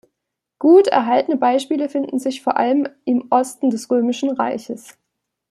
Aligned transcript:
Gut 0.57 0.87
erhaltene 0.87 1.37
Beispiele 1.37 1.87
finden 1.87 2.17
sich 2.17 2.41
vor 2.41 2.57
allem 2.57 2.89
im 3.05 3.27
Osten 3.29 3.69
des 3.69 3.91
Römischen 3.91 4.31
Reiches. 4.31 4.97